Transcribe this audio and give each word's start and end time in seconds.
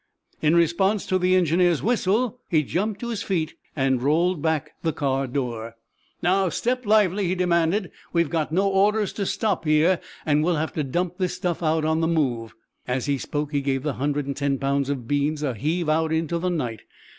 In 0.41 0.55
response 0.55 1.05
to 1.05 1.19
the 1.19 1.35
engineer's 1.35 1.83
whistle 1.83 2.39
he 2.49 2.63
jumped 2.63 2.99
to 3.01 3.09
his 3.09 3.21
feet 3.21 3.53
and 3.75 4.01
rolled 4.01 4.41
back 4.41 4.71
the 4.81 4.91
car 4.93 5.27
door. 5.27 5.75
"Now 6.23 6.49
step 6.49 6.87
lively!" 6.87 7.27
he 7.27 7.35
demanded. 7.35 7.91
"We've 8.11 8.31
got 8.31 8.51
no 8.51 8.67
orders 8.67 9.13
to 9.13 9.27
stop 9.27 9.63
here 9.63 10.01
and 10.25 10.43
we'll 10.43 10.55
have 10.55 10.73
to 10.73 10.83
dump 10.83 11.19
this 11.19 11.35
stuff 11.35 11.61
out 11.61 11.85
on 11.85 12.01
the 12.01 12.07
move!" 12.07 12.55
As 12.87 13.05
he 13.05 13.19
spoke 13.19 13.51
he 13.51 13.61
gave 13.61 13.83
the 13.83 13.93
hundred 13.93 14.25
and 14.25 14.35
ten 14.35 14.57
pounds 14.57 14.89
of 14.89 15.07
beans 15.07 15.43
a 15.43 15.53
heave 15.53 15.87
out 15.87 16.11
into 16.11 16.39
the 16.39 16.49
night. 16.49 16.81